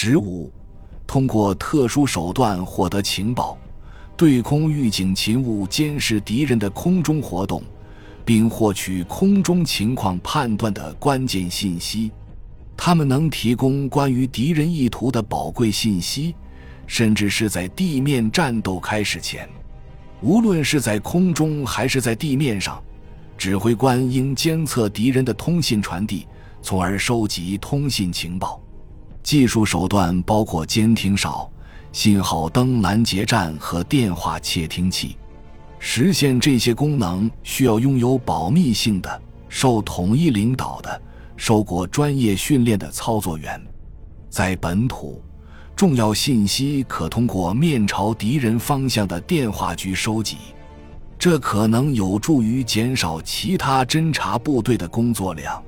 [0.00, 0.48] 十五，
[1.08, 3.58] 通过特殊手段获得情报，
[4.16, 7.60] 对空预警勤务监视敌人的空中活动，
[8.24, 12.12] 并获取空中情况判断的关键信息。
[12.76, 16.32] 他们能提供关于敌人意图的宝贵信息，
[16.86, 19.48] 甚至是在地面战斗开始前。
[20.20, 22.80] 无论是在空中还是在地面上，
[23.36, 26.24] 指挥官应监测敌人的通信传递，
[26.62, 28.62] 从而收集通信情报。
[29.22, 31.50] 技术手段包括监听哨、
[31.92, 35.16] 信号灯拦截站和电话窃听器。
[35.78, 41.02] 实现这些功能需要拥有保密性的、受统一领导的。
[41.40, 43.64] 受过专业训练的操作员，
[44.28, 45.22] 在本土，
[45.76, 50.36] 重要信息可通过面朝敌人方向的电话局收集，
[51.16, 55.62] 这可能有助于减少其他侦察部队的工作量。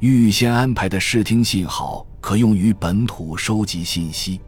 [0.00, 4.40] 预先安排的视听信号可用于本土收集信息，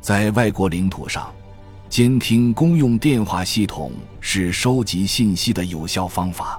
[0.00, 1.30] 在外国领土上，
[1.90, 6.58] 监听公用电话系统是收集信息的有效方法。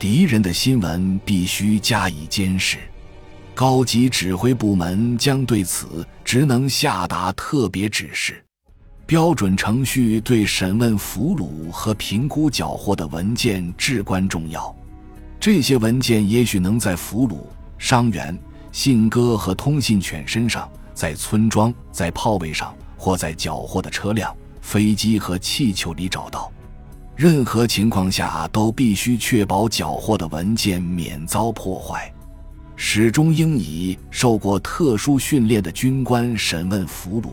[0.00, 2.78] 敌人的新闻必须加以监视，
[3.54, 8.44] 高级指挥部门将对此职能下达特别指示。
[9.06, 14.74] 标准程序对审问俘虏和评估缴获的文件至关重要。
[15.38, 17.38] 这些文件也许能在俘虏、
[17.80, 18.38] 伤员、
[18.70, 26.52] 信鸽和通信犬身上，在村庄、在炮位上，或在缴获的车辆、飞机和气球里找到。
[27.16, 32.12] 任何情况下都必须确保缴获的文件免遭破坏。
[32.76, 37.30] 始终应以受过特殊训练的军官审问俘虏。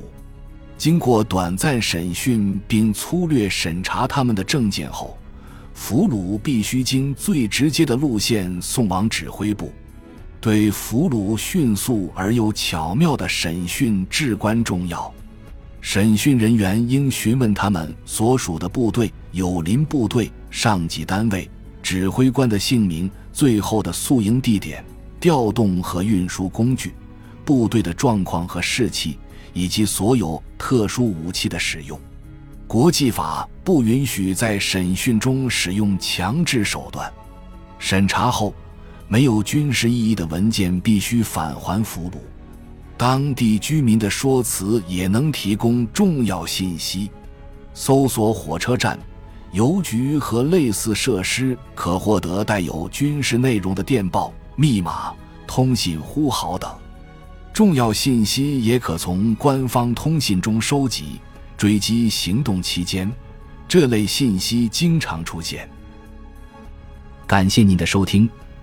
[0.78, 5.18] 经过短暂审讯并粗略审查他们的证件后，
[5.74, 9.74] 俘虏必须经最直接的路线送往指挥部。
[10.48, 15.14] 对俘虏迅速而又巧妙的审讯至关重要。
[15.82, 21.52] 审讯人员应询问他们所属的部队、友邻部队、上级单位、
[21.84, 24.82] 指挥官的姓名、最后的宿营地点、
[25.20, 26.94] 调动和运输工具、
[27.44, 29.20] 部队的状况和士气，
[29.52, 32.00] 以及所有特殊武器的使用。
[32.68, 37.12] 国际法不允许在审讯中使用强制手段。
[37.80, 38.56] 审查后，
[39.08, 42.16] 没有军事意义的文件必须返还俘虏。
[42.98, 47.10] 当地居民的说辞也能提供重要信息。
[47.74, 48.98] 搜索火车站、
[49.52, 55.14] 邮局和类似设施，可获得带有军事内容的电报、密码、
[55.46, 56.70] 通信呼号等
[57.54, 61.20] 重要信息，也可从官方通信中收集。
[61.56, 63.12] 追击行动期间，
[63.68, 65.68] 这类信息经常出现。
[67.26, 68.30] 感谢您的收听，